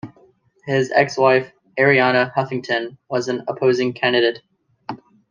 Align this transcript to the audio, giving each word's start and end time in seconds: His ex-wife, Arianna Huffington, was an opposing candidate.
His 0.65 0.89
ex-wife, 0.89 1.51
Arianna 1.77 2.33
Huffington, 2.33 2.97
was 3.07 3.27
an 3.27 3.43
opposing 3.47 3.93
candidate. 3.93 4.39